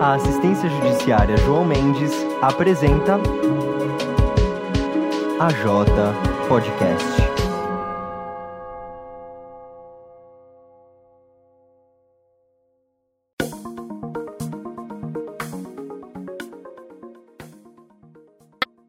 [0.00, 2.10] A assistência judiciária João Mendes
[2.40, 3.18] apresenta
[5.38, 5.92] a J
[6.48, 7.04] Podcast.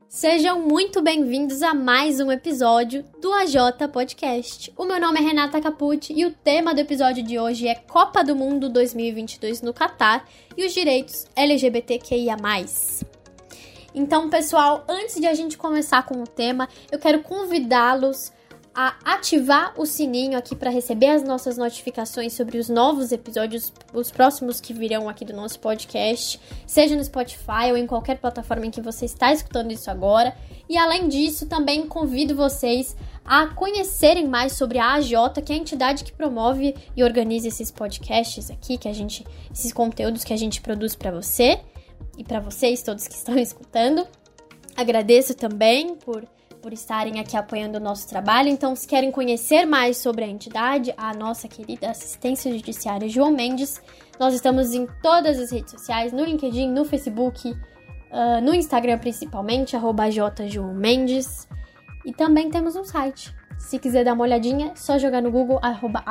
[0.08, 3.04] Sejam muito bem-vindos a mais um episódio
[3.34, 3.56] AJ
[3.92, 4.74] Podcast.
[4.76, 8.24] O meu nome é Renata Capucci e o tema do episódio de hoje é Copa
[8.24, 10.28] do Mundo 2022 no Catar
[10.58, 12.36] e os direitos LGBTQIA+.
[13.96, 18.32] Então, pessoal, antes de a gente começar com o tema, eu quero convidá-los
[18.74, 24.10] a ativar o sininho aqui para receber as nossas notificações sobre os novos episódios, os
[24.10, 28.72] próximos que virão aqui do nosso podcast, seja no Spotify ou em qualquer plataforma em
[28.72, 30.34] que você está escutando isso agora.
[30.70, 35.60] E além disso, também convido vocês a conhecerem mais sobre a AJ, que é a
[35.60, 40.38] entidade que promove e organiza esses podcasts aqui, que a gente, esses conteúdos que a
[40.38, 41.60] gente produz para você
[42.18, 44.08] e para vocês todos que estão escutando.
[44.78, 46.26] Agradeço também por
[46.62, 48.48] por estarem aqui apoiando o nosso trabalho.
[48.48, 53.82] Então, se querem conhecer mais sobre a entidade, a nossa querida assistência judiciária João Mendes,
[54.20, 59.76] nós estamos em todas as redes sociais, no LinkedIn, no Facebook, uh, no Instagram principalmente,
[59.76, 60.04] arroba
[60.74, 61.48] Mendes.
[62.06, 63.36] E também temos um site.
[63.58, 66.04] Se quiser dar uma olhadinha, é só jogar no Google, arroba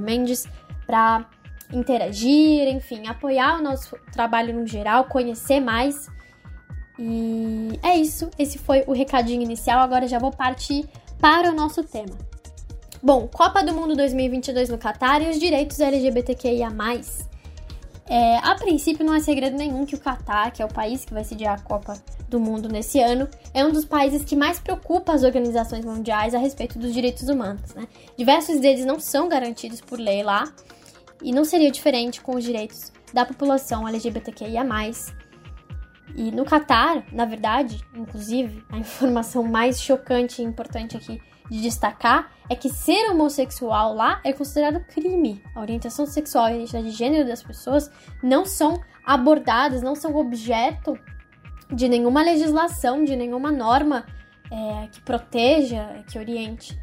[0.00, 0.46] Mendes,
[0.86, 1.26] para
[1.72, 6.08] interagir, enfim, apoiar o nosso trabalho no geral, conhecer mais
[7.00, 9.80] e é isso, esse foi o recadinho inicial.
[9.80, 10.86] Agora já vou partir
[11.18, 12.16] para o nosso tema.
[13.02, 16.68] Bom, Copa do Mundo 2022 no Catar e os direitos LGBTQIA.
[18.06, 21.14] É, a princípio, não é segredo nenhum que o Catar, que é o país que
[21.14, 21.94] vai sediar a Copa
[22.28, 26.38] do Mundo nesse ano, é um dos países que mais preocupa as organizações mundiais a
[26.38, 27.72] respeito dos direitos humanos.
[27.74, 27.86] Né?
[28.16, 30.52] Diversos deles não são garantidos por lei lá,
[31.22, 34.64] e não seria diferente com os direitos da população LGBTQIA.
[36.14, 42.30] E no Catar, na verdade, inclusive, a informação mais chocante e importante aqui de destacar
[42.48, 45.42] é que ser homossexual lá é considerado crime.
[45.54, 47.90] A orientação sexual e a identidade de gênero das pessoas
[48.22, 50.98] não são abordadas, não são objeto
[51.72, 54.06] de nenhuma legislação, de nenhuma norma
[54.50, 56.78] é, que proteja, que oriente.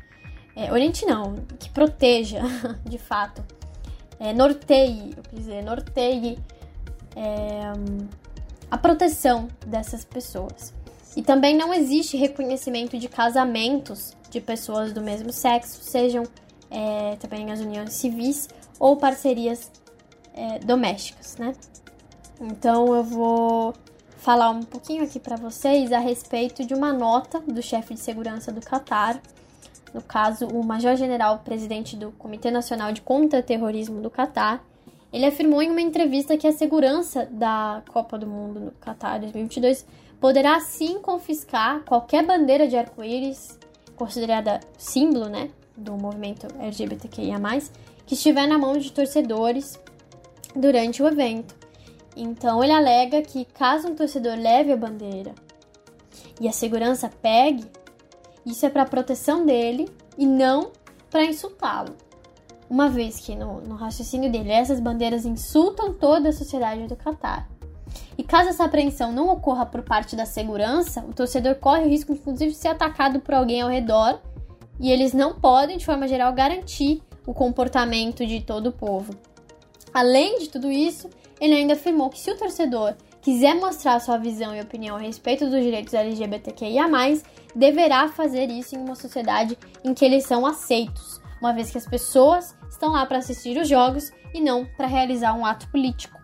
[0.55, 2.41] É, oriente não, que proteja,
[2.83, 3.43] de fato.
[4.19, 6.39] É, norteie, eu quis dizer, norteie
[7.15, 7.71] é,
[8.69, 10.73] a proteção dessas pessoas.
[11.15, 16.23] E também não existe reconhecimento de casamentos de pessoas do mesmo sexo, sejam
[16.69, 18.47] é, também as uniões civis
[18.79, 19.71] ou parcerias
[20.33, 21.53] é, domésticas, né?
[22.39, 23.73] Então eu vou
[24.17, 28.51] falar um pouquinho aqui para vocês a respeito de uma nota do chefe de segurança
[28.51, 29.19] do Catar,
[29.93, 34.63] no caso o Major-General Presidente do Comitê Nacional de Contra-Terrorismo do Catar,
[35.11, 39.85] ele afirmou em uma entrevista que a segurança da Copa do Mundo no Qatar 2022
[40.19, 43.57] poderá sim confiscar qualquer bandeira de arco-íris
[43.95, 47.39] considerada símbolo, né, do movimento LGBTQIA+,
[48.05, 49.79] que estiver na mão de torcedores
[50.55, 51.55] durante o evento.
[52.15, 55.33] Então ele alega que caso um torcedor leve a bandeira
[56.39, 57.65] e a segurança pegue,
[58.45, 59.87] isso é para proteção dele
[60.17, 60.71] e não
[61.09, 62.06] para insultá-lo
[62.69, 67.49] uma vez que no, no raciocínio dele essas bandeiras insultam toda a sociedade do Catar.
[68.17, 72.11] E caso essa apreensão não ocorra por parte da segurança, o torcedor corre o risco,
[72.11, 74.19] inclusive, de ser atacado por alguém ao redor,
[74.79, 79.13] e eles não podem, de forma geral, garantir o comportamento de todo o povo.
[79.93, 84.55] Além de tudo isso, ele ainda afirmou que se o torcedor quiser mostrar sua visão
[84.55, 86.85] e opinião a respeito dos direitos LGBTQIA,
[87.55, 91.87] deverá fazer isso em uma sociedade em que eles são aceitos, uma vez que as
[91.87, 96.17] pessoas estão lá para assistir os jogos e não para realizar um ato político.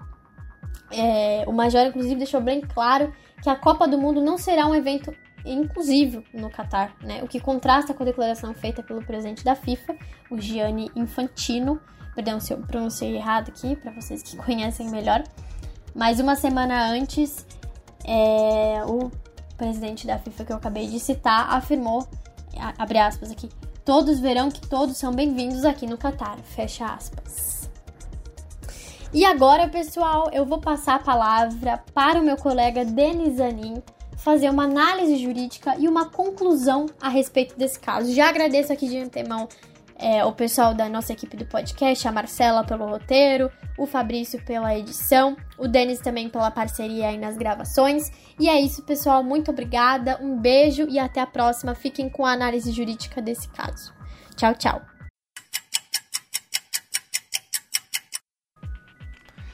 [0.91, 4.76] É, o Major, inclusive, deixou bem claro que a Copa do Mundo não será um
[4.76, 5.14] evento
[5.46, 7.22] inclusivo no Catar, né?
[7.22, 9.96] o que contrasta com a declaração feita pelo presidente da FIFA,
[10.32, 11.82] o Gianni Infantino.
[12.16, 15.23] Perdão se eu pronunciei errado aqui, para vocês que conhecem melhor.
[15.93, 17.46] Mas uma semana antes,
[18.05, 19.11] é, o
[19.58, 22.08] presidente da FIFA que eu acabei de citar afirmou,
[22.78, 23.49] abre aspas aqui,
[23.85, 26.38] Todos verão que todos são bem-vindos aqui no Catar.
[26.40, 27.70] Fecha aspas.
[29.14, 33.84] E agora, pessoal, eu vou passar a palavra para o meu colega Denis Zanin
[34.16, 38.14] fazer uma análise jurídica e uma conclusão a respeito desse caso.
[38.14, 39.50] Já agradeço aqui de antemão
[40.03, 44.78] é, o pessoal da nossa equipe do podcast, a Marcela pelo roteiro, o Fabrício pela
[44.78, 48.11] edição, o Denis também pela parceria aí nas gravações.
[48.38, 49.23] E é isso, pessoal.
[49.23, 51.73] Muito obrigada, um beijo e até a próxima.
[51.73, 53.94] Fiquem com a análise jurídica desse caso.
[54.35, 54.92] Tchau, tchau.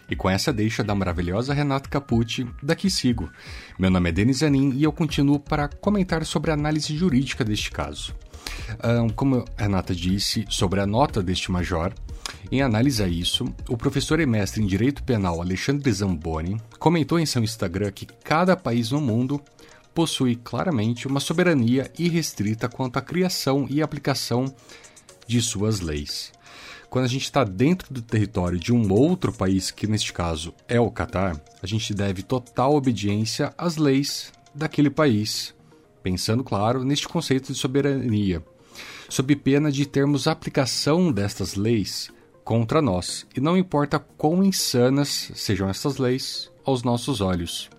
[0.09, 3.29] E com essa deixa da maravilhosa Renata Capucci, daqui sigo.
[3.77, 7.71] Meu nome é Denis Anin e eu continuo para comentar sobre a análise jurídica deste
[7.71, 8.15] caso.
[8.83, 11.93] Um, como a Renata disse sobre a nota deste major,
[12.51, 17.25] em análise a isso, o professor e mestre em Direito Penal Alexandre Zamboni comentou em
[17.25, 19.41] seu Instagram que cada país no mundo
[19.93, 24.45] possui claramente uma soberania irrestrita quanto à criação e aplicação
[25.27, 26.31] de suas leis.
[26.89, 30.79] Quando a gente está dentro do território de um outro país, que neste caso é
[30.79, 35.53] o Catar, a gente deve total obediência às leis daquele país,
[36.01, 38.43] pensando, claro, neste conceito de soberania,
[39.07, 42.09] sob pena de termos aplicação destas leis
[42.43, 47.69] contra nós, e não importa quão insanas sejam estas leis aos nossos olhos.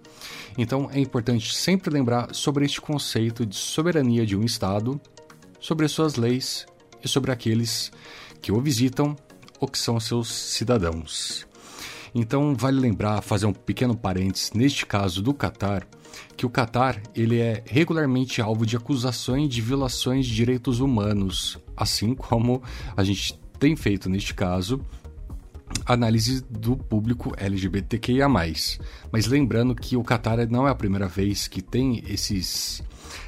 [0.57, 5.01] Então é importante sempre lembrar sobre este conceito de soberania de um Estado,
[5.59, 6.65] sobre suas leis
[7.03, 7.91] e sobre aqueles
[8.41, 9.17] que o visitam
[9.59, 11.47] ou que são seus cidadãos.
[12.15, 15.87] Então vale lembrar, fazer um pequeno parênteses neste caso do Catar,
[16.37, 22.15] que o Catar ele é regularmente alvo de acusações de violações de direitos humanos, assim
[22.15, 22.63] como
[22.97, 24.85] a gente tem feito neste caso
[25.87, 28.29] análise do público LGBTQIA+.
[28.29, 32.83] Mas lembrando que o Catar não é a primeira vez que tem esses,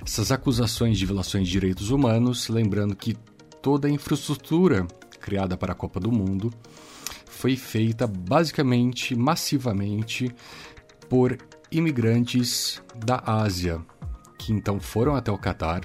[0.04, 3.16] essas acusações de violações de direitos humanos, lembrando que
[3.60, 4.86] toda a infraestrutura
[5.22, 6.52] criada para a Copa do Mundo,
[7.26, 10.34] foi feita basicamente, massivamente,
[11.08, 11.38] por
[11.70, 13.80] imigrantes da Ásia,
[14.38, 15.80] que então foram até o Catar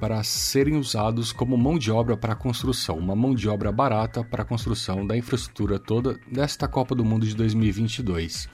[0.00, 4.24] para serem usados como mão de obra para a construção, uma mão de obra barata
[4.24, 8.48] para a construção da infraestrutura toda desta Copa do Mundo de 2022.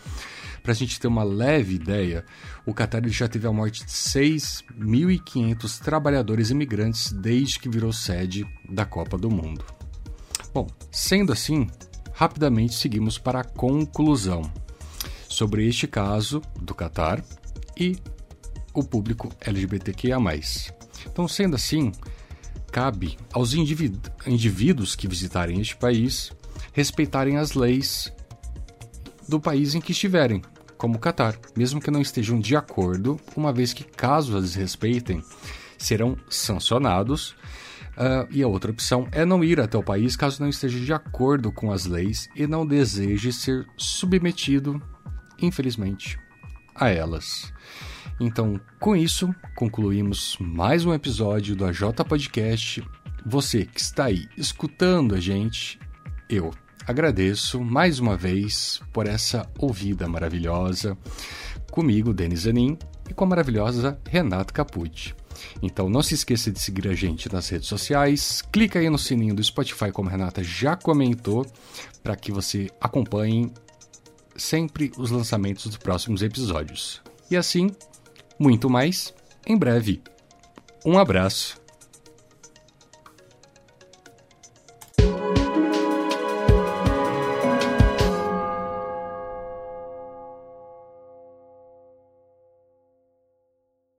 [0.60, 2.24] Para a gente ter uma leve ideia,
[2.66, 8.84] o Qatar já teve a morte de 6.500 trabalhadores imigrantes desde que virou sede da
[8.84, 9.75] Copa do Mundo.
[10.56, 11.68] Bom, sendo assim,
[12.14, 14.50] rapidamente seguimos para a conclusão
[15.28, 17.22] sobre este caso do Qatar
[17.78, 17.98] e
[18.72, 20.16] o público LGBTQIA.
[21.04, 21.92] Então, sendo assim,
[22.72, 26.32] cabe aos indivíduos que visitarem este país
[26.72, 28.10] respeitarem as leis
[29.28, 30.40] do país em que estiverem,
[30.78, 35.22] como o Qatar, mesmo que não estejam de acordo, uma vez que, caso as respeitem,
[35.76, 37.36] serão sancionados
[37.96, 40.92] Uh, e a outra opção é não ir até o país caso não esteja de
[40.92, 44.82] acordo com as leis e não deseje ser submetido,
[45.40, 46.18] infelizmente,
[46.74, 47.52] a elas.
[48.20, 52.86] Então, com isso, concluímos mais um episódio do AJ Podcast.
[53.24, 55.78] Você que está aí escutando a gente,
[56.28, 56.52] eu
[56.86, 60.96] agradeço mais uma vez por essa ouvida maravilhosa
[61.70, 62.78] comigo, Denis Anin,
[63.08, 65.14] e com a maravilhosa Renata Capucci.
[65.62, 69.34] Então não se esqueça de seguir a gente nas redes sociais, clica aí no sininho
[69.34, 71.46] do Spotify, como a Renata já comentou,
[72.02, 73.52] para que você acompanhe
[74.36, 77.02] sempre os lançamentos dos próximos episódios.
[77.30, 77.70] E assim,
[78.38, 79.14] muito mais
[79.46, 80.02] em breve.
[80.84, 81.60] Um abraço